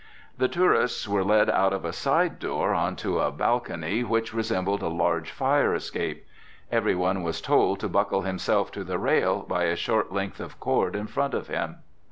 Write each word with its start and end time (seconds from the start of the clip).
The 0.35 0.47
tourists 0.47 1.07
were 1.07 1.23
led 1.23 1.47
out 1.47 1.73
of 1.73 1.85
a 1.85 1.93
side 1.93 2.39
door 2.39 2.73
onto 2.73 3.19
a 3.19 3.29
balcony 3.31 4.03
which 4.03 4.33
resembled 4.33 4.81
a 4.81 4.87
large 4.87 5.29
fire 5.29 5.75
escape. 5.75 6.25
Everyone 6.71 7.21
was 7.21 7.39
told 7.39 7.79
to 7.81 7.87
buckle 7.87 8.21
himself 8.23 8.71
to 8.71 8.83
the 8.83 8.97
rail 8.97 9.43
by 9.47 9.65
a 9.65 9.75
short 9.75 10.11
length 10.11 10.39
of 10.39 10.59
cord 10.59 10.95
in 10.95 11.05
front 11.05 11.35
of 11.35 11.49
him. 11.49 11.83